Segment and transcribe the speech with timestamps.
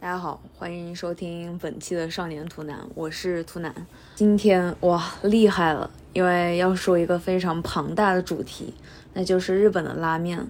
[0.00, 3.74] 大家好，欢迎收听本期的少年图南，我是图南。
[4.14, 8.72] 今天哇，厉害了，因为要说一个非常庞大的主题，
[9.14, 10.46] 那就是日本的拉面。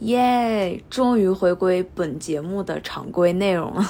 [0.00, 3.82] 耶，终于回归本节目的常规内容了。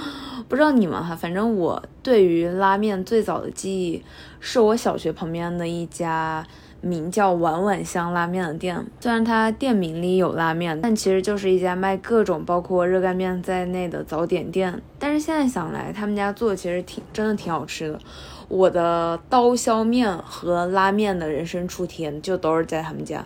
[0.48, 4.02] 不知道你们哈，反正我对于拉面最早的记忆，
[4.40, 6.46] 是我小学旁边的一家。
[6.86, 14.80] 名叫碗碗香拉面的店，虽然它店名里有拉面，但其实就是一家卖各种包括热干面在内的早点店。
[14.98, 17.98] 但是现在想来，他们家做的其实挺真的挺好吃的。
[18.48, 23.24] 我的刀削面和拉面的人生初体验就都是在他们家。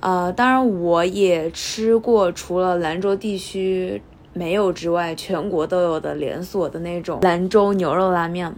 [0.00, 4.00] 呃，当然我也吃过除了兰州地区
[4.32, 8.54] 没有之外，全国都有的连锁的那种兰州牛肉拉面。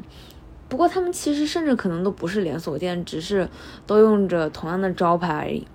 [0.72, 3.46] 不过他们其实甚至可能都不是连锁店，只是
[3.86, 5.66] 都用着同样的招牌而已。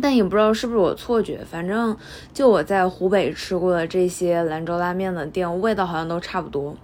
[0.00, 1.96] 但也不知道是不是我错觉，反正
[2.32, 6.76] 就我在湖北吃过的这些兰州拉面的店，味道好像都差不多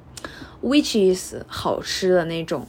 [0.60, 2.66] ，which is 好吃的那种。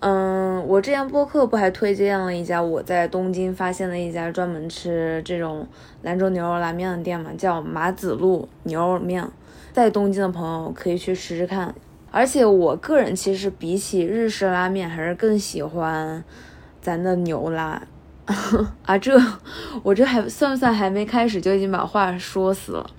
[0.00, 5.66] 嗯，我之前播客不还推荐了一家我在东京发现的一家专门吃这种
[6.02, 9.26] 兰州牛肉拉面的店嘛，叫马子路牛肉面，
[9.72, 11.74] 在东京的朋友可以去试试看。
[12.16, 16.22] 而且我个人其实比起日式拉面，还是更喜欢
[16.80, 17.82] 咱的牛拉
[18.86, 18.96] 啊！
[18.96, 19.20] 这
[19.82, 22.90] 我这还算不算还没开始就已经把话说死了？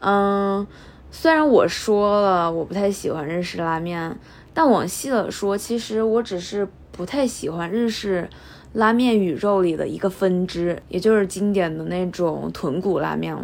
[0.00, 0.66] 嗯，
[1.12, 4.18] 虽然我说了我不太喜欢日式拉面，
[4.52, 8.28] 但往细了说，其实我只是不太喜欢日式
[8.72, 13.36] 拉面宇宙里的一个分支，也就是经典的那种豚骨拉面。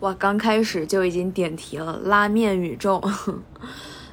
[0.00, 3.02] 哇，刚开始就已经点题了，拉面宇宙。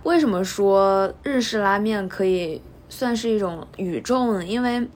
[0.10, 4.44] 为什么说日式拉面可以算是一种宇宙呢？
[4.44, 4.88] 因为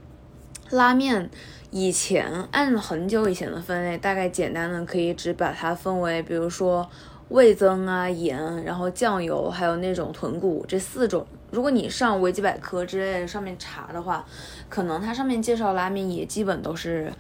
[0.72, 1.30] 拉面
[1.70, 6.90] 以前按很久以前的分类，大概简单的可以只把它分为，比如说
[7.30, 11.24] 味增啊、盐，然后酱油，还有那种豚骨这四种。
[11.52, 14.26] 如果你上维基百科之类的上面查的话，
[14.68, 17.14] 可能它上面介绍拉面也基本都是，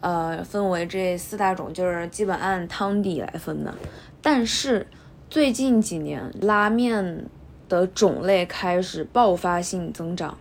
[0.00, 3.74] 呃，分为这四大种，就是基本按汤底来分的。
[4.20, 4.86] 但是
[5.30, 7.24] 最近几年，拉面
[7.68, 10.36] 的种类开始爆发性增长，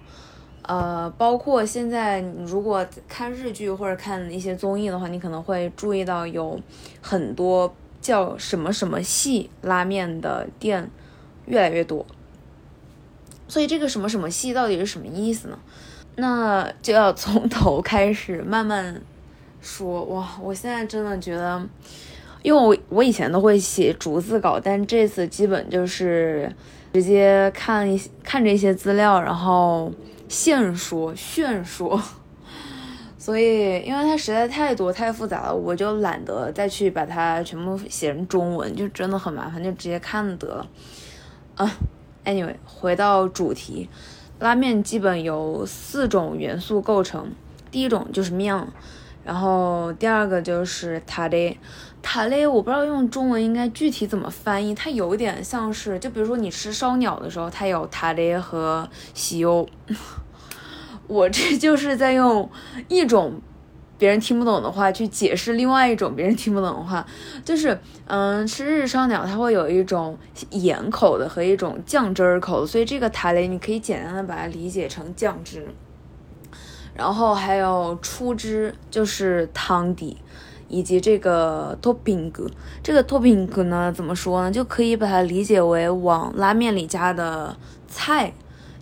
[0.62, 6.60] 呃，包括现在如果看日剧或者看一些综艺的话，你可能会注意到有
[7.02, 10.90] 很多叫什么什么系拉面的店
[11.46, 12.06] 越来越多。
[13.48, 15.60] 所以这个什么什么系到底是什么意思呢？
[16.16, 19.02] 那就要从头开始慢慢
[19.62, 20.04] 说。
[20.06, 21.68] 哇，我现在真的觉得。
[22.44, 26.50] 因为我我以前都会写逐字稿，但这次基本就是
[27.00, 29.94] 直接看一看这些资料，然后
[30.28, 32.02] 现说炫说。
[33.20, 40.68] 所以，因为它实在太多太复杂了，我就懒得再去把它全部写成中文，就真的很麻烦，就直接看得了。
[41.54, 41.72] 啊
[42.26, 43.88] ，anyway，回到主题，
[44.40, 47.30] 拉面基本由四种元素构成，
[47.70, 48.68] 第一种就是面，
[49.24, 51.56] 然后第二个就是塔雷。
[52.02, 59.68] 塔雷，我不知道用中文应该具体怎么翻译，它有点像是，就比如说你吃烧鸟的时候，它有塔雷和西欧。
[61.08, 62.50] 我这就是在用
[62.88, 63.42] 一种
[63.98, 67.06] 别人听不懂的话去解释另外一种别人听不懂的话，
[67.44, 70.18] 就是嗯，吃日式烧鸟它会有一种
[70.52, 75.68] 盐口的和一种酱汁儿口的，所以这个塔雷你可以简单的把它理解成酱汁，
[76.94, 80.18] 然后还有出汁就是汤底。
[80.70, 82.32] 以及这个 topping，
[82.84, 84.52] 这个 topping 呢，怎么说呢？
[84.52, 87.56] 就可以把它理解为往拉面里加的
[87.88, 88.34] 菜，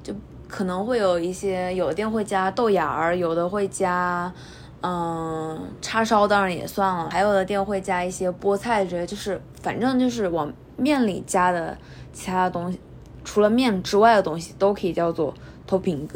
[0.02, 0.14] 就
[0.48, 4.34] 可能会有一些，有的店会加豆芽儿，有的会加，
[4.82, 11.78] 嗯，叉烧当然也算了，还有的店会加一些菠菜之类，就是反正就是往面里加的
[12.12, 12.80] 其他东西，
[13.24, 15.34] 除了面之外的东西都可以叫做
[15.70, 16.08] topping。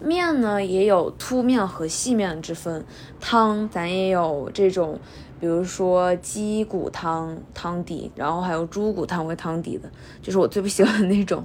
[0.00, 2.84] 面呢也有凸面和细面之分，
[3.20, 4.98] 汤咱也有这种，
[5.40, 9.90] 比如说鸡骨汤汤底，然后还有猪骨汤为汤底的，
[10.22, 11.44] 就是我最不喜欢的那种。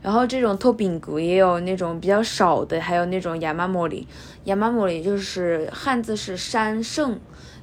[0.00, 4.06] 然后这种透饼骨也有那种比较少的，还有那种亚麻茉莉，
[4.44, 7.18] 亚麻茉莉就是汉字是山盛，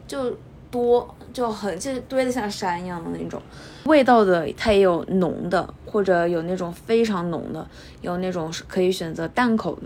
[0.05, 0.37] 就
[0.69, 3.41] 多就很就堆得像山一样的那种。
[3.85, 7.65] 味道的它也有浓的，或者有那种非常浓的，
[8.01, 9.79] 有那种是可以选择淡口。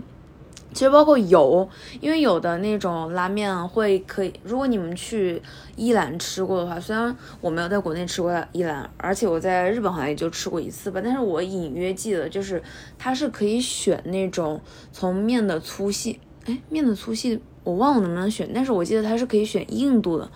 [0.72, 1.68] 其实包括油，
[2.00, 5.42] 因为有的那种拉面会可以，如果你们去
[5.76, 12.62] 伊兰吃过的话，虽然我没有在国内吃过伊兰，而且我在日本好像也就吃过一次吧，但是我隐约记得就是
[12.98, 14.60] 它是可以选那种
[14.92, 20.30] 从面的粗细，哎，面的粗细我忘了能不能选，但是我记得它是可以选硬度的，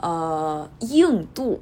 [0.00, 1.58] 呃，硬度。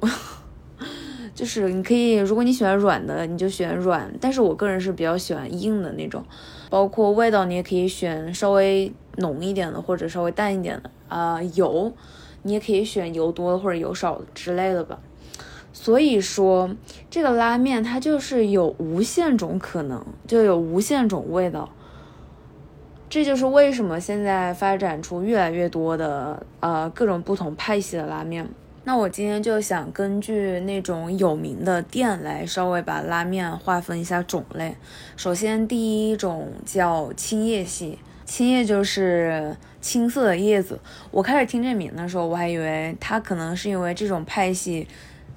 [1.33, 6.23] 就是你可以，如果你喜欢软的，你就选软，但是我个人是比较喜欢硬的那种。
[6.69, 11.41] 包括味道，你也可以选稍微浓一点的，或者稍微淡一点的啊。
[11.55, 11.91] 油，
[12.43, 14.99] 你也可以选油多或者油少之类的吧。
[15.73, 16.69] 所以说，
[17.09, 21.69] 这个拉面它就是有无限种可能，就有无限种味道。
[23.09, 28.47] 这就是为什么现在发展出越来越多的呃各种不同派系的拉面。
[28.85, 34.75] 那我今天就想根据那种有名的店来稍微把拉面划分一下种类。
[35.15, 40.79] 首先，第一种叫青叶系，青叶就是青色的叶子。
[41.11, 44.87] 我开始听这名的时候，我还以为它可能是因为这种派系，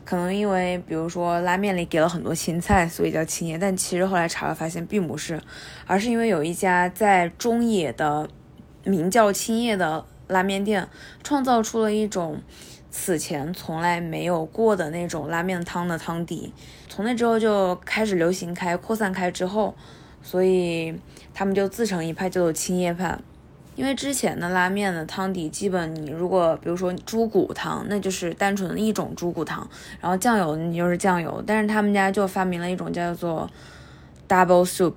[0.04, 3.58] 可能因为比如说拉面里给了很多青菜，所以叫青叶。
[3.58, 5.38] 但其实后来查了发现并不是，
[5.86, 8.26] 而是因为有一家在中野的
[8.84, 10.88] 名叫青叶的拉面店，
[11.22, 12.40] 创造出了一种。
[12.94, 16.52] 此前从来没有过的那种拉面汤的汤底，
[16.90, 19.74] 从那之后就开始流行开、扩散开之后，
[20.22, 20.94] 所以
[21.32, 23.18] 他们就自成一派，叫做青叶派。
[23.74, 29.66] 因为之前的拉面的汤底，基本你如果比如说猪骨汤，那就是单纯的一种猪骨汤，
[29.98, 31.42] 然后酱油你就是酱油。
[31.46, 33.50] 但是他们家就发明了一种叫做
[34.28, 34.96] double soup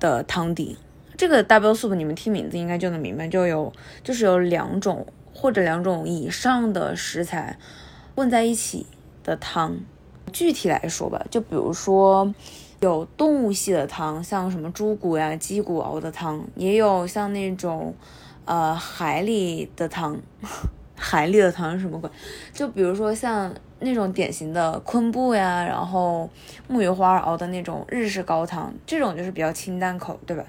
[0.00, 0.76] 的汤底。
[1.16, 3.72] 这个 double soup 你们听名字应该就能明白，就有
[4.02, 5.06] 就是有两种。
[5.40, 7.56] 或者两种以上的食材
[8.14, 8.84] 混在一起
[9.24, 9.78] 的汤，
[10.30, 12.34] 具体来说吧，就比如说
[12.80, 17.94] 有动物系的汤，像什么猪骨呀、鸡骨熬的汤，也有像那种
[18.44, 20.20] 呃海里的汤，
[20.94, 22.10] 海里的汤是什么鬼？
[22.52, 26.28] 就比如说像那种典型的昆布呀，然后
[26.68, 30.44] 木鱼花熬的那种日式高汤，这种就是比较清淡口，对吧？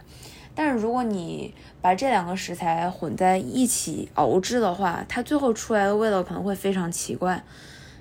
[0.54, 7.44] 但是如果你把这两个食材混在一起熬制的话，它最后出来的味道可能会非常奇怪，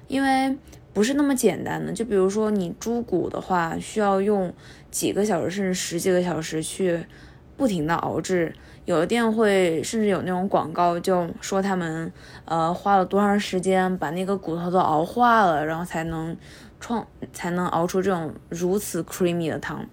[0.08, 0.56] 因为
[0.92, 1.92] 不是那么简单的。
[1.92, 4.52] 就比如说你猪骨的话，需要用
[4.90, 7.06] 几个小时甚至十几个小时去
[7.56, 8.52] 不停的熬制，
[8.84, 12.12] 有的店会甚至有那种广告，就说他们
[12.44, 16.36] 呃花了多长时间把那个骨头都熬化了，然后才能
[16.80, 19.86] 创才能熬出这种如此 creamy 的汤。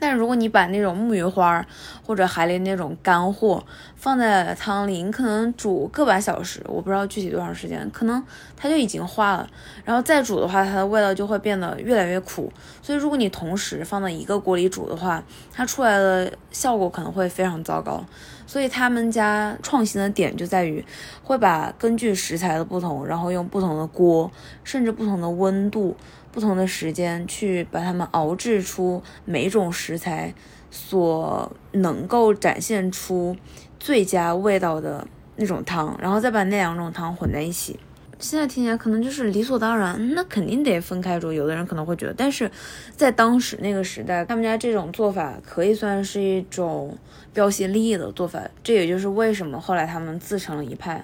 [0.00, 1.64] 但如果你把那种木鱼花
[2.06, 3.62] 或者海里那种干货
[3.94, 8.24] 放在汤里，你可能煮个把小时，我不知道具体多长时间，可能
[8.56, 9.46] 它就已经化了。
[9.84, 12.50] 然后再煮的话，它的味道就会变得越来越苦。
[12.80, 18.02] 所以如果你同时放在一个锅里煮的话，它出来的效果可能会非常糟糕。
[18.46, 20.84] 所以他们家创新的点就在于，
[21.22, 24.28] 会把根据食材的不同，然后用不同的锅，
[24.64, 25.94] 甚至不同的温度。
[26.32, 30.32] 不同的时间去把它们熬制出每种食材
[30.70, 33.36] 所能够展现出
[33.78, 35.06] 最佳味道的
[35.36, 37.78] 那种汤，然后再把那两种汤混在一起。
[38.18, 41.32] 现在听起来可能就是理所当然，那肯定得分开煮。
[41.32, 42.50] 有的人可能会觉得，但是
[42.94, 46.94] 在当时那个时代，他们家这种做法可以算是一种
[47.32, 48.42] 标新立异的做法。
[48.62, 51.02] 这也就是为什么后来他们自成了一派。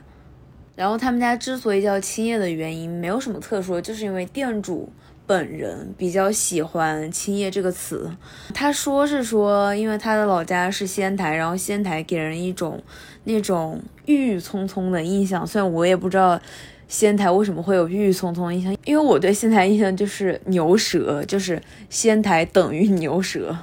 [0.76, 4.88] 然后他们家之所以叫青叶的原因，没有什么特殊，就是因为店主。
[5.28, 8.08] 本人比较喜欢“青叶”这个词，
[8.54, 12.80] 他说是说，因为他的老家是仙台，然后仙台给人一种
[13.24, 15.44] 那种郁郁葱葱的印象。
[15.44, 16.40] 虽然我也不知道
[16.86, 23.58] 仙台为什么会有郁郁葱葱的印象，因为我对仙台印象就是牛舌，就是仙台等于牛舌。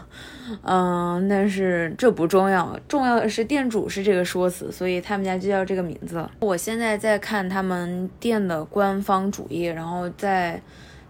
[0.63, 6.27] 嗯，但是这不重要，重要的是店主是这个说辞，所以他们家就叫这个名字。
[6.39, 10.61] 我现在在看他们店的官方主页，然后在。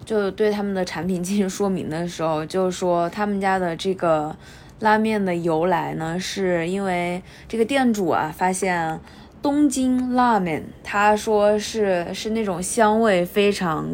[0.05, 4.35] 就对他们的产品 进行说明的时候，就说他们家的这个
[4.81, 8.99] 拉面的由来呢，是因为这个店主啊发现
[9.41, 13.87] 东京拉面，他说是是那种香味非常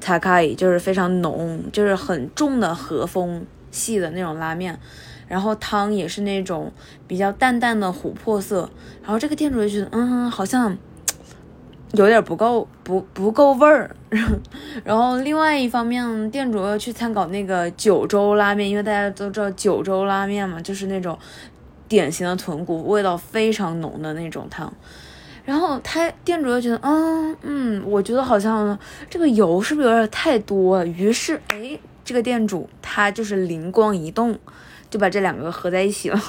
[0.00, 4.78] 塔卡伊，就是非常浓，就是很重的和风细的那种拉面，
[5.28, 6.72] 然后汤也是那种
[7.06, 8.68] 比较淡淡的琥珀色，
[9.02, 10.76] 然后这个店主就觉得，嗯，好像。
[11.94, 13.90] 有点不够不不够味儿，
[14.84, 21.18] 然后另外一方面，店主要去参考那个九州拉面，因为大家都知道九州拉面嘛，就是那种
[21.88, 24.72] 典型的豚骨，味道非常浓的那种汤。
[25.44, 30.84] 然后他店主又觉得，嗯嗯，我觉得好像这个油是不是有点太多？
[30.84, 34.38] 于是，哎，这个店主他就是灵光一动，
[34.88, 36.20] 就把这两个合在一起了，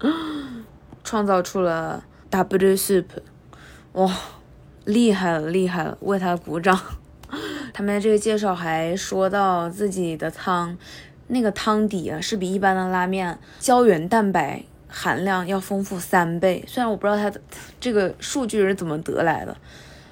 [1.04, 3.06] 创造出了 W soup，
[3.92, 4.12] 哇！
[4.84, 6.78] 厉害了，厉害了，为他鼓掌。
[7.74, 10.78] 他们的这个介绍还说到自己的汤，
[11.26, 16.62] 那个汤底啊是比一般的拉面胶原蛋白含量要丰富三倍。
[16.68, 17.40] 虽然我不知道他的
[17.80, 19.56] 这个数据是怎么得来的，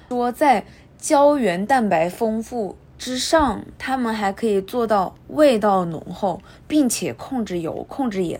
[0.09, 0.65] 说在
[0.97, 8.39] 胶原蛋白丰富之上，他们还可以做到味道浓厚，并且控制油、控制盐。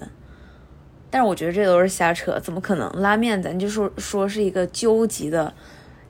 [1.12, 2.91] 但是我觉得这都是瞎扯，怎么可能？
[3.01, 5.53] 拉面咱就说说是一个究极的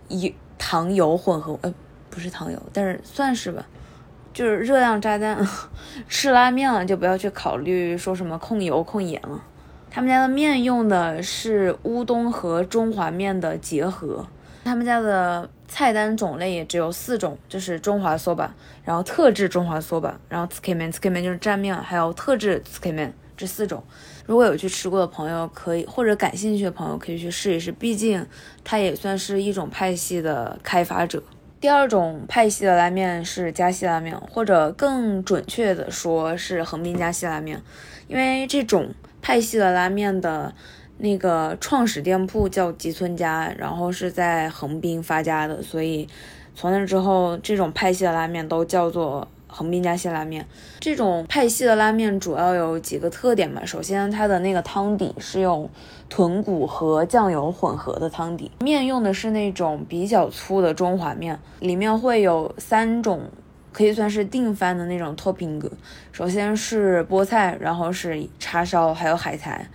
[0.07, 1.73] 油糖油混合，呃，
[2.09, 3.65] 不是糖油，但是算是吧，
[4.33, 5.37] 就是热量炸弹。
[6.09, 9.43] 吃拉面了就不要去考虑说什么控油控盐了。
[9.91, 14.25] 他们家的面用的是乌冬和中华面的结合。
[14.63, 18.49] 他们家的菜单种类也只有四种，就是中华 soba，
[18.83, 22.93] 然后特制中华 soba，然后 s k i m a n s k i m a n 就是蘸面，还有特制 tsuke
[22.93, 23.83] men 这四种。
[24.25, 28.25] 如果有去吃过的朋友，可以或者感兴趣的朋友可以去试一试，毕竟
[28.63, 31.21] 它也算是一种派系的开发者。
[31.59, 37.61] 第二种派系的拉面是加西拉面，或者更准确的说是横滨加西拉面，
[38.07, 40.53] 因为这种派系的拉面的
[40.97, 46.07] 那个创始店铺叫吉村家，然后是在横滨发家的，所以
[46.55, 49.27] 从那之后，这种派系的拉面都叫做。
[49.47, 50.45] 横滨家西拉面
[50.81, 53.63] 这种派系的拉面主要有几个特点吧。
[53.63, 55.69] 首先，它的那个汤底是用
[56.09, 63.21] 豚骨和酱油混合的汤底，面用的是那种比较粗的中华面，里面会有三种
[63.71, 65.71] 可以算是定番的那种 topping。
[66.11, 69.65] 首先是菠菜，然后是叉烧，还有海苔。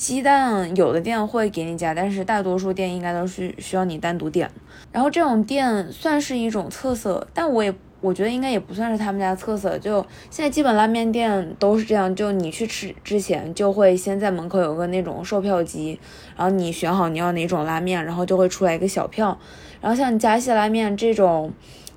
[0.00, 4.50] 鸡蛋有的店会给你加，但是大多数店应该都是需要你单独点。
[4.90, 7.74] 然后这种店算是一种特色，但我也。
[8.02, 16.00] 我觉得应该也不算是他们家特色，就现在基本拉面店都是这样，就你去吃之前就会先在门口有个那种售票机，
[16.34, 19.38] 然后你选好你要哪种拉面，然后就会出来一个小票，
[19.82, 21.52] 然后像加西拉面这种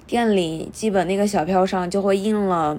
[0.06, 2.78] 店里，基本那个小票上就会印了，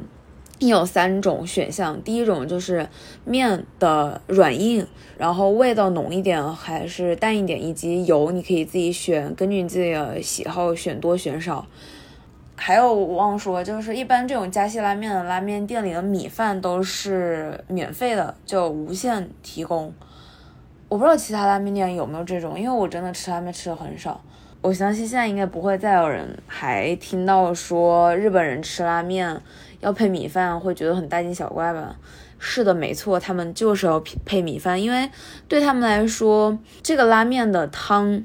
[0.68, 2.88] 有三种选项，第一种就是
[3.24, 4.86] 面的软硬，
[5.18, 11.66] 然后味道浓一点还是淡一点，以及油你可以自己选，根据你自己的喜好选多选少。
[12.56, 19.92] 还有忘说，就是一般这种加西拉面的拉面店里的米饭都是免费的，就无限提供。
[20.88, 24.20] 我不知道其他拉面店有没有这种，因为我真的吃拉面吃的很少。
[24.60, 29.42] 我相信现在应该不会再有人还听到说日本人吃拉面
[29.84, 31.94] 要配米饭，会觉得很大惊小怪吧？
[32.38, 35.08] 是的，没错，他们就是要配配米饭，因为
[35.46, 38.24] 对他们来说，这个拉面的汤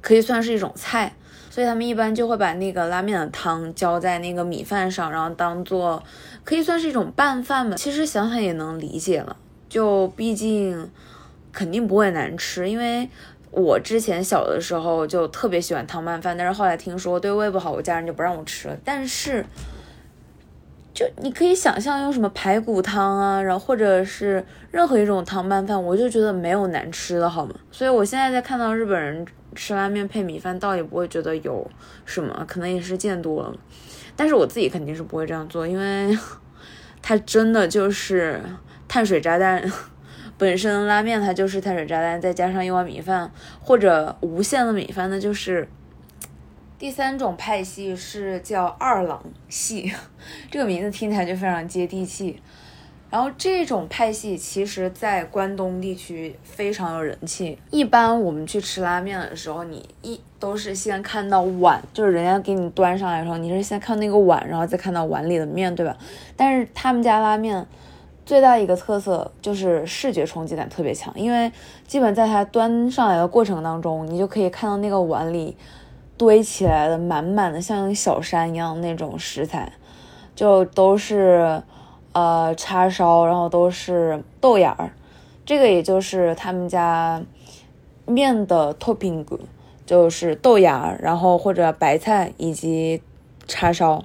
[0.00, 1.14] 可以算是一种菜。
[1.50, 6.00] 所以他们一般就会把那个拉面的汤浇在那个米饭上，然后当做
[6.44, 7.76] 可以算是一种拌饭吧。
[7.76, 9.36] 其实想想也能理解了，
[9.68, 10.88] 就毕竟
[11.52, 12.70] 肯定不会难吃。
[12.70, 13.08] 因为
[13.50, 18.76] 我之前小的时候就特别喜欢汤拌饭，但是后来听说对胃不好，我家人就不让我吃了。
[18.84, 19.44] 但是
[20.98, 27.54] 就你可以想象用什么排骨汤啊，然后或者是任何一种汤拌饭，我就觉得没有难吃的好吗？
[27.70, 29.24] 所以我现在在看到日本人。
[29.54, 31.68] 吃拉面配米饭倒也不会觉得有
[32.04, 33.52] 什么，可能也是见多了。
[34.14, 36.16] 但是我自己肯定是不会这样做，因为
[37.02, 38.40] 它真的就是
[38.86, 39.64] 碳水炸弹。
[40.36, 45.66] 本身拉面它就是碳水炸弹，再加上一碗米饭或者无限的米饭，那就是。
[46.78, 49.92] 第三种派系是叫二郎系，
[50.48, 52.40] 这个名字听起来就非常接地气。
[53.10, 57.58] 然后这种派系其实，在关东地区非常有人气。
[57.70, 65.96] 一般我们去吃拉面的时候，你一都是先看到碗，就是人家给你端上来的时候，你是先看那个碗，然后再看到碗里的面对吧？
[66.36, 67.66] 但是他们家拉面
[68.26, 71.50] 最大一个特色就是视觉冲击感特别强，因为
[71.88, 75.56] 基本在它端上来的过程当中，你就可以看到那个碗里
[76.18, 79.72] 堆起来的满满的像小山一样那种食材，
[80.34, 81.62] 就都是。
[82.14, 84.90] 呃，叉烧，然后都是豆芽儿，
[85.44, 87.22] 这个也就是他们家
[88.06, 89.24] 面的 topping，
[89.86, 93.00] 就是豆芽，然后或者白菜以及
[93.46, 94.02] 叉烧。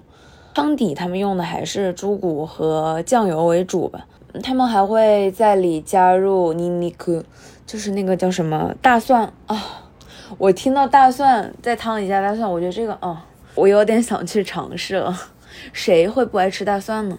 [0.53, 4.05] 汤底他们用的还是猪骨和酱油为主吧，
[4.43, 7.23] 他们还会在里加入尼尼克，
[7.65, 9.89] 就是那个叫什么大蒜啊。
[10.37, 13.17] 我听到大蒜在汤里加大蒜，我觉得这个哦，
[13.55, 15.17] 我有点想去尝试了。
[15.71, 17.17] 谁会不爱吃大蒜呢？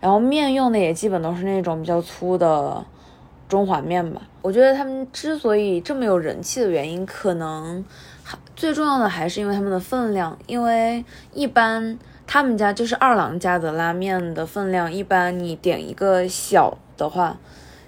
[0.00, 2.84] 然后面用的也基本都是那种比较粗的
[3.48, 4.22] 中华面吧。
[4.42, 7.84] 我觉得他们之所以这么有人气的原因，可能
[8.54, 10.38] 最重要的还是因为他们的分量。
[10.46, 17.36] 因为一般他们家就是二郎家的拉面的分量，一般你点一个小的话，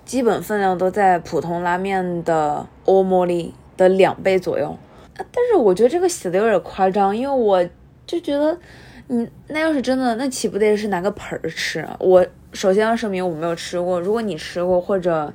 [0.05, 4.77] 基本分量都在普通拉面的欧莫里的两倍左右。
[5.17, 7.67] 但是我觉得这个写的有点夸张，因为我
[8.07, 8.59] 就觉得。
[9.11, 11.83] 你那要是真的，那岂不得是拿个盆儿吃？
[11.99, 15.33] 我首先要声明我没有吃过，如果你吃过或者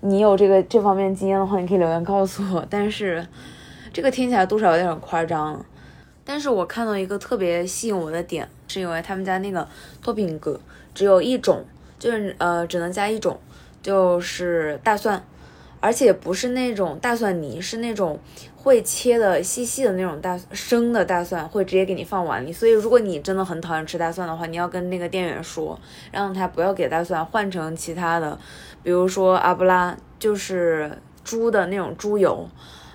[0.00, 2.66] 你有这个这方面经验的话，你可以留言告诉我。
[2.68, 3.24] 但是
[3.92, 5.64] 这个听起来多少有点夸张。
[6.24, 9.68] 但是我看到一个特别吸引我的点，是因为他们家那个
[10.02, 10.58] 托品格
[10.92, 11.64] 只有一种，
[12.00, 13.38] 就是呃只能加一种，
[13.80, 15.24] 就是大蒜，
[15.82, 18.18] 而且不是那种大蒜泥，是那种
[18.56, 22.50] 会切的细细的那种大生的大蒜，会直接给你放碗里。
[22.50, 25.78] 所以如果你真的很讨厌吃大蒜的话，你要跟那个店员说，
[26.10, 28.38] 让他不要给大蒜，换成其他的，
[28.82, 32.48] 比如说阿布拉，就是猪的那种猪油，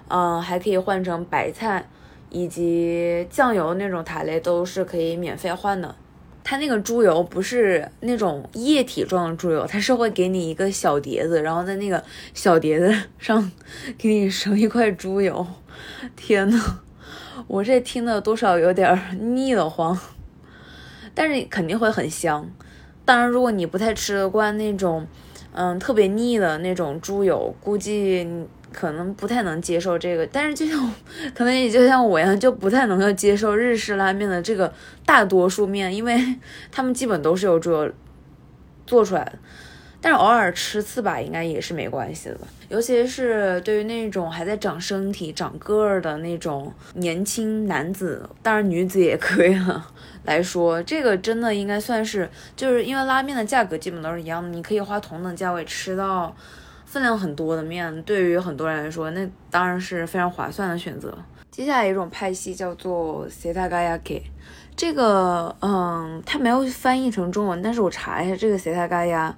[0.07, 1.85] 嗯，还可以换成白菜。
[2.29, 5.95] 以及酱油那种塔类都是可以免费换的。
[6.49, 12.01] 它那个猪油不是那种液体状的猪油，它是会给你一个小碟子，然后在那个
[12.33, 13.51] 小碟子 上
[13.97, 15.45] 给你盛一块猪油。
[16.15, 16.79] 天呐，
[17.47, 18.97] 我这听的多少有点
[19.35, 19.99] 腻得慌，
[21.13, 22.49] 但是肯定会很香。
[23.03, 25.05] 当然，如果你不太吃得惯那种，
[25.51, 28.25] 嗯，特别腻的那种猪油，估计。
[28.79, 30.93] 可能不太能接受这个，但是就像
[31.33, 34.71] 可能也就像我一样，就不太能够接受日式拉面的这个
[35.03, 36.15] 大多数面，因为
[36.71, 37.91] 他们基本都是由猪油
[38.85, 39.33] 做出来的。
[39.99, 42.45] 但是偶尔吃次吧，应该也是没关系的吧。
[42.69, 49.91] 尤其是对于那种还在长身体、长个儿的那种年轻男子，当然女子也可以了
[50.25, 56.35] 来说，这个真的应该算是，就是因为拉面的价格基本都是一样的，你可以花同等价位吃到。
[56.87, 61.15] 分量很多的面，对于很多人来说，那当然是非常划算的选择。
[61.51, 64.21] 接下来一种派系叫做 setagayake，
[64.73, 69.33] 这个，嗯，它没有翻译成中文，但是我查一下，这个 setagaya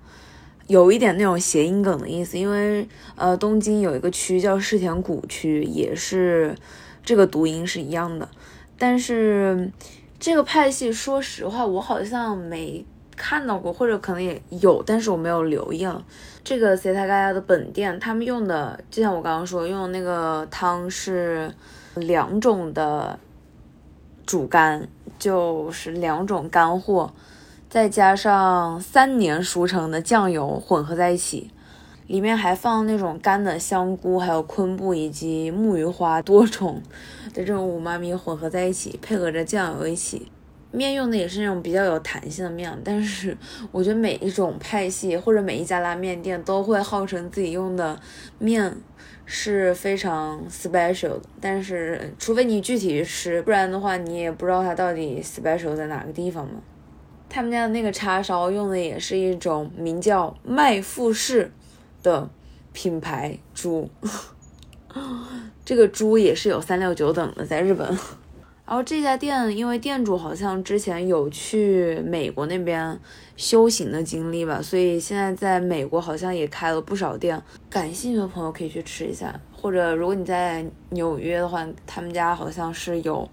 [0.68, 6.56] 有一点那种谐音梗的意思，因为，呃，东京有一个区叫世田谷区，也是
[7.04, 8.30] 这个读音是一样的。
[8.78, 9.72] 但是
[10.20, 12.86] 这个派系，说实话，我好像没。
[13.20, 16.02] 看到过，或者可能也有，但是我没有留意了。
[16.42, 21.54] 这个 C 塔嘎亚的本店，他们用的就像我刚刚说，用那个汤是
[21.96, 23.20] 两种的
[24.26, 24.88] 主干，
[25.20, 27.12] 就是两种干货，
[27.70, 31.52] 再加上三年熟成的酱油混合在一起，
[32.08, 36.82] 里面还放那种干的香菇，还有昆布以及木鱼花，多种
[37.34, 40.32] 的这种五妈咪混合在一起，配合着酱油一起。
[40.72, 43.36] 面用的也是那种比较有弹性的面，但是
[43.72, 48.00] 我觉得每一种派系或者每一家拉面店都会号称自己用的
[48.38, 48.76] 面
[49.26, 56.62] 是非常 special 的，但是除非你具体吃，不然的话你也不知道它到底 special 在哪个地方嘛。
[57.28, 61.52] 他们家的那个叉烧用的也是一种名叫麦富士
[62.02, 62.28] 的
[62.74, 63.88] 品牌猪，
[65.64, 67.98] 这个猪也是有三六九等的，在日本。
[68.70, 73.00] 然后这家店，因为店主好像之前有去美国那边
[73.36, 77.42] 修行的经历吧，所以现在在美国好像也开了不少店。
[77.68, 83.28] 感兴趣的朋友可以去吃一下，或者如果你在纽约的话，他们家好像是有，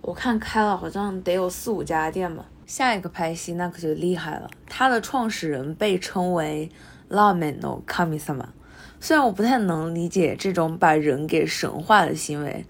[0.00, 2.46] 我看开了好像得有四五家店吧。
[2.64, 6.70] 下一个拍戏那可就厉害了，他的创始人被称为
[7.08, 8.42] 拉面の神様。
[8.98, 12.64] 虽然我不太能理解这种把人给神化的行为。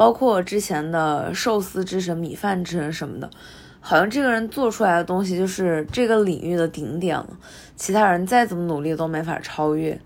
[0.00, 3.28] 包括之前的寿司之神、米饭之神什么的，
[3.80, 7.28] 好像这个人做出来的东西就是这个领域的顶点了，
[7.76, 10.00] 其他人再怎么努力都没法超越。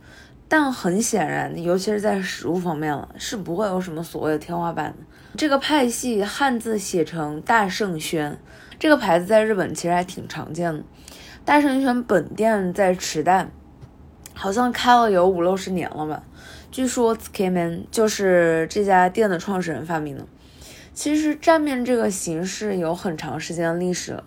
[0.49, 5.05] 但很显然，尤其是在食物方面了，是不会有什么所谓的天花板的。
[5.37, 8.37] 这个派系汉字写成大圣轩，
[8.81, 10.83] 这个牌子在日本其实还挺常见的。
[11.45, 13.49] 大圣轩本店在池袋，
[14.33, 16.25] 好像开了有五六十年了吧。
[16.75, 20.27] 据说 skeman 就是这家店的创始人发明的。
[20.93, 24.25] 其实蘸面这个形式有很长时间的历史了，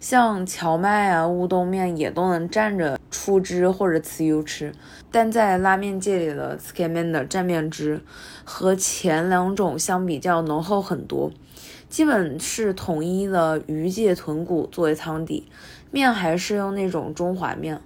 [0.00, 4.72] 像荞麦啊、乌冬面也都能蘸着出汁或者呲油吃。
[5.10, 8.00] 但在拉面界里的 Tsukemen 的蘸面汁
[8.42, 11.30] 和前两种相比较浓厚很多，
[11.90, 15.46] 基本是统一的鱼介豚骨作为汤底，
[15.90, 17.78] 面还是用那种中华面。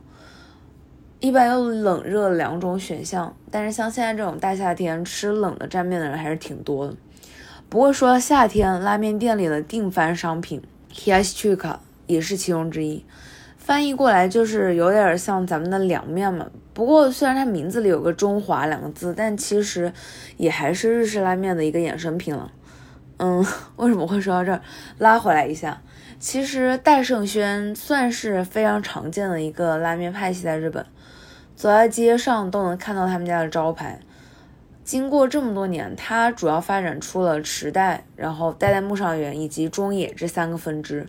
[1.19, 6.95] 一般有冷热两种选项，但是像现在这种大夏天吃冷的蘸面的人还是挺多的。
[7.69, 13.05] 不过说到夏天，拉面店里的定番商品 h i a s h i k a 也是其中之一。
[13.57, 16.47] 翻译过来就是有点像咱们的凉面嘛。
[16.73, 19.93] 不过虽然它名字里有个中华两个字，但其实
[20.37, 22.53] 也还是日式拉面的一个衍生品了。
[23.17, 23.45] 嗯，
[23.77, 24.61] 为什么会说到这儿？
[24.99, 25.81] 拉回来一下，
[26.21, 30.85] 其实大圣轩算是非常常见的一个拉面派系，在日本。
[31.57, 33.99] 走在街上都能看到他们家的招牌。
[34.85, 41.09] 经过这么多年，它主要发展出了池袋、然后代代木上园以及中野这三个分支，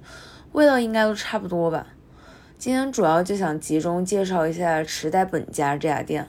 [0.54, 1.86] 味道应该都差不多吧。
[2.58, 6.28] 今天主要就想集中介绍一下池袋本家这家店。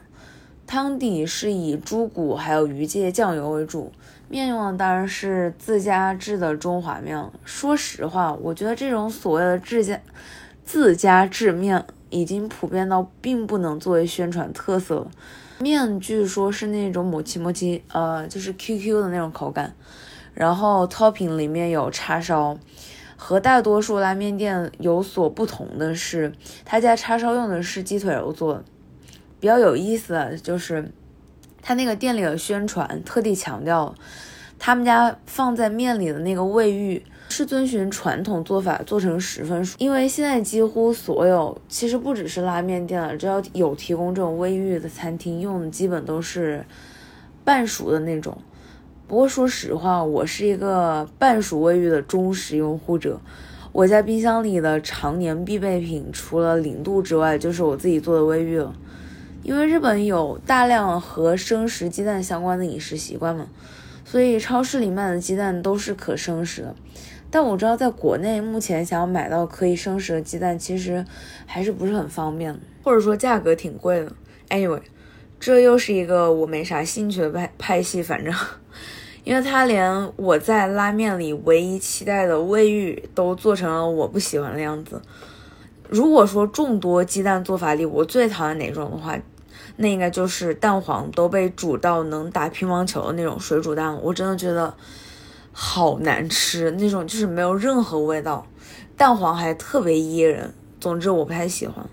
[0.66, 3.90] 汤底是以猪骨还有鱼介酱油为主，
[4.28, 7.18] 面用的当然是自家制的中华面。
[7.46, 9.98] 说实话，我觉得这种所谓的自家
[10.66, 15.10] 自家制面已经普遍到并不能作为宣传特色了。
[15.58, 19.74] 面据说是那种抹奇抹奇，呃，就是 QQ 的那种口感。
[20.34, 22.56] 然后 topik 里面有叉烧，
[23.16, 26.32] 和大多数拉面店有所不同的是，
[26.64, 28.64] 他家叉烧用的是鸡腿肉做的。
[29.40, 30.92] 比较有意思的就是，
[31.60, 33.94] 他那个店里的宣传特地强调，
[34.60, 39.76] 他们家放在面里的那个卫浴是遵循传统做法做成十分熟。
[39.78, 46.64] 因为现在几乎所有，其实不只是拉面店了，只要有提供这种卫浴的餐厅，用的基本都是
[47.44, 48.36] 半熟的那种。
[49.06, 53.20] 不过说实话，我是一个半熟卫浴的忠实用户者。
[53.72, 58.74] 我家冰箱里的常年必备品，除了零度之外，就是我自己做的卫浴了。
[59.42, 63.46] 因为日本有大量和生食鸡蛋相关的饮食习惯嘛，
[64.04, 66.74] 所以超市里卖的鸡蛋都是可生食的。
[67.30, 71.04] 但我知道在国内目前想要买到可以生食的鸡蛋，其实
[71.46, 74.12] 还是不是很方便，或者说价格挺贵的。
[74.48, 74.80] Anyway，
[75.38, 78.34] 这又是一个我没啥兴趣的派派系，反正，
[79.24, 85.02] 因为它连我在拉面里唯一期待的味域都做成了我不喜欢的样子。
[85.88, 89.18] 如果说众多鸡蛋做法里我最讨厌哪种的话，
[89.76, 94.74] 那应该就是蛋黄都被煮到能打乒乓球的那种水煮蛋，我真的觉得
[95.60, 98.46] 好难吃，那种就是没有任何味道，
[98.96, 100.54] 蛋黄还特别噎人。
[100.78, 101.84] 总之我不太喜欢。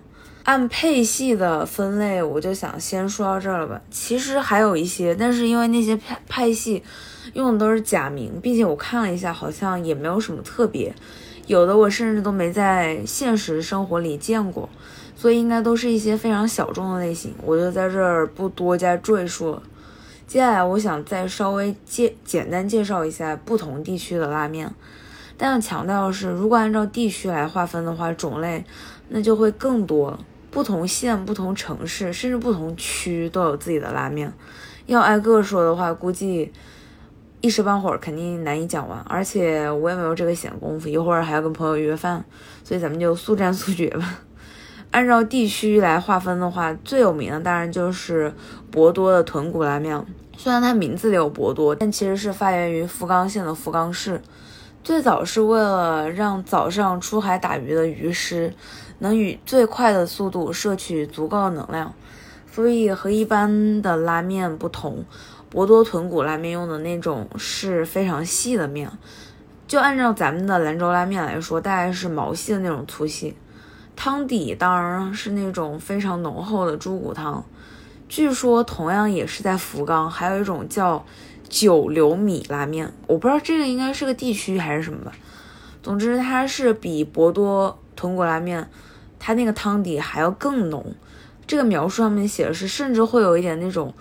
[0.43, 3.81] 按配系的分类，我就想先说到这儿了吧。
[3.89, 6.83] 其实还有一些，但是因为那些派派系
[7.33, 10.93] 用的都是假名，并且我看了一下，好像也没有什么特别，
[11.47, 14.69] 有的我甚至都没在现实生活里见过。
[15.15, 19.63] 所以应该都是一些非常小众的类型，我就在这儿不多加赘述了。
[20.27, 24.73] 接下来我想再稍微介简单介绍一下不同地区的拉面，
[25.37, 28.65] 但要强调的是，如果按照地区来划分的话，种类
[29.09, 30.17] 那就会更多。
[30.49, 34.31] 不同县、不同城市，甚至不同区都有自己的拉面。
[34.85, 36.51] 要挨个说的话，估计
[37.41, 42.23] 一时半会儿肯定难以讲完，而且我也没有这个闲工夫，一会儿还要跟朋友约饭，
[42.63, 44.21] 所以咱们就速战速决吧。
[44.95, 48.33] 按照地区来划分的话，最有名的当然就是
[48.71, 50.01] 博多的豚骨拉面。
[50.37, 54.21] 虽然它名字里有博多，但其实是发源于福冈县的福冈市。
[54.85, 58.53] 最早是为了让早上出海打鱼的鱼师
[58.99, 61.93] 能以最快的速度摄取足够的能量，
[62.49, 65.03] 所以和一般的拉面不同，
[65.49, 68.89] 博多豚骨拉面用的那种是非常细的面。
[69.67, 73.35] 就按照咱们的兰州拉面来说，大概是毛细的那种粗细。
[73.95, 77.43] 汤底当然是那种非常浓厚的猪骨汤，
[78.07, 81.03] 据说同样也是在福冈，还有一种叫
[81.47, 85.11] 九流米拉面，我不知道这个应该是个地区还是什么吧。
[85.81, 88.69] 总之，它是比博多豚骨拉面，
[89.19, 90.93] 它那个汤底还要更浓。
[91.47, 93.93] 这个描述上面写的是，甚至会有一点那种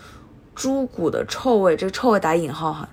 [0.54, 2.88] 猪骨的臭味，这个臭味打引号哈。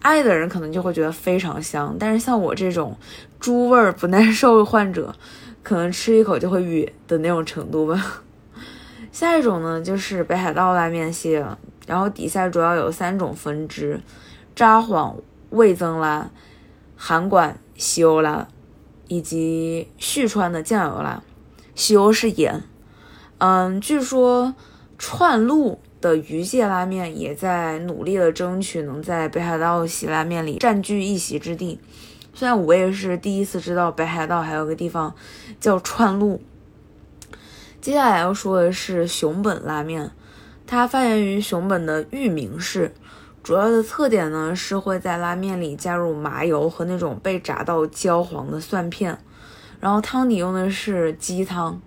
[0.00, 2.96] 爱的人可能就会觉得非常香，但是像我这种
[3.40, 5.14] 猪味儿不耐受的患者。
[5.64, 8.22] 可能吃一口就会哕的那种程度吧。
[9.10, 14.00] 下一种呢，就是北海道拉面系了，然后底下主要有三种分支：
[14.54, 15.14] 札幌
[15.50, 16.30] 味增拉、
[16.96, 18.46] 函馆西欧拉，
[19.08, 21.22] 以及旭川的酱油拉。
[21.74, 22.62] 西欧是盐。
[23.38, 24.54] 嗯，据说
[24.98, 31.80] 串路的鱼介拉面也在努力的争取能在北海道系拉面里占据一席之地。
[32.32, 35.14] 虽然我也是第一次知道北海道还有个地方
[35.64, 36.42] 叫串路。
[37.80, 40.10] 接下来要说的是熊本拉面，
[40.66, 42.92] 它发源于熊本的玉名市，
[43.42, 49.18] 主要的特点呢是会在拉面里加入麻油和那种被炸到焦黄的蒜片，
[49.80, 51.80] 然后汤底用的是鸡汤。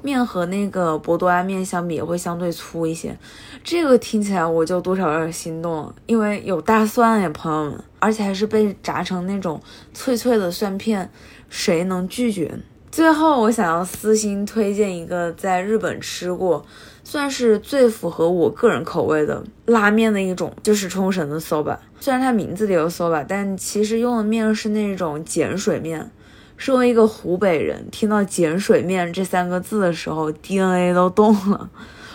[0.00, 3.18] 面和那个博多拉面相比，也会相对粗一些。
[3.64, 9.60] 这个听起来我就多少有点心动，因为有大蒜呀，朋友们，而且还是被炸成那种
[9.92, 11.10] 脆脆的蒜片，
[11.48, 12.60] 谁能拒绝？
[12.94, 16.64] 最后，我想要私心推荐一个在日本吃过，
[17.02, 21.76] 算是最符合我个人口味的拉面的一种，就是冲绳的 soba。
[21.98, 26.08] 虽然它名字里有 soba，但其实用的面是那种碱水面。
[26.56, 31.68] 身为一个湖北人，听到碱水面这三个字的时候，DNA 都动了。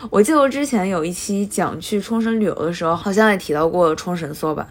[0.10, 4.64] 我记得之前有一期讲去冲绳旅游的时候，好像也提到过冲绳 soba。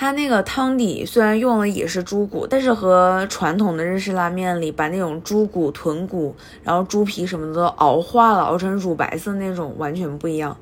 [0.00, 6.32] 它那个汤底虽然用的也是猪骨，但是和传统的日式拉面里把那种猪骨、豚骨，
[6.62, 10.56] 然后猪皮什么的都熬化了，熬成乳白色那种完全不一样。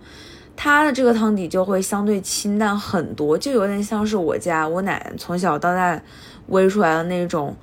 [0.56, 6.00] 它的这个汤底就会相对清淡很多，就有点像是我家我奶奶从小到大
[6.48, 7.54] 煨出来的那种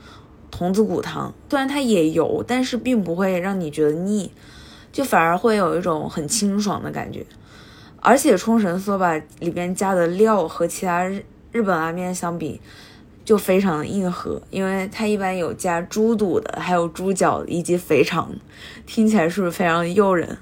[0.52, 1.34] 童子骨汤。
[1.50, 4.32] 虽然它也油，但是并不会让你觉得腻，
[4.92, 7.26] 就反而会有一种很清爽的感觉。
[8.00, 11.10] 而且冲绳 soba 里边加的料和其他
[11.54, 12.60] 日本拉面相比，
[13.24, 18.32] 就非常的硬核，因为它一般有加猪肚的，还有猪脚以及肥肠，
[18.86, 20.38] 听起来是不是非常的诱人？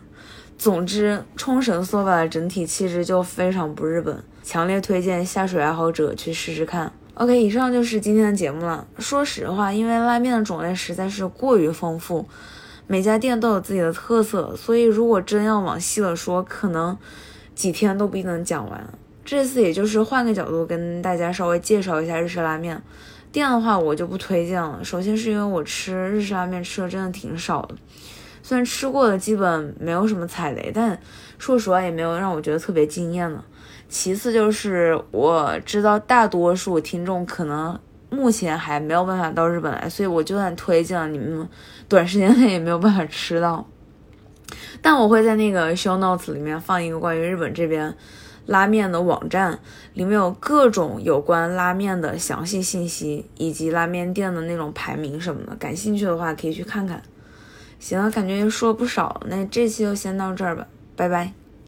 [0.57, 6.91] 总之，冲绳 soba 的整体气质就非常不日本，强烈推荐下水爱好者去试试看。
[7.15, 8.87] OK，以上就是今天的节目了。
[8.97, 12.25] 说实话，因为拉面的种类实在是过于丰富，
[12.87, 16.97] 每家店都有自己的特色，所以如果真要往细了说，可能
[17.53, 18.87] 几天都不一定能讲完。
[19.31, 22.83] 这次也就是换个角度跟大家稍微介绍一下日式拉面
[23.31, 24.83] 店的话，我就不推荐了。
[24.83, 27.75] 首先是因为我吃日式拉面吃的真的挺少的，
[28.43, 30.99] 虽然吃过的基本没有什么踩雷，但
[31.39, 33.41] 说实话也没有让我觉得特别惊艳的。
[33.87, 41.47] 其次就是我知道大多数听众可能目前还没有办法到日本来，所以我就算推荐了，你们
[41.87, 43.65] 短时间内也没有办法吃到。
[44.81, 47.95] 但我会在那个 show notes 里面放一个关于日本这边。
[48.45, 49.59] 拉面的网站
[49.93, 55.55] 里面有各种有关拉面的详细信息，以及拉面店的那种排名什么的。
[55.55, 57.01] 感兴趣的话可以去看看。
[57.79, 61.33] 行了，感觉说了不少，那这期就先到这儿吧，拜拜。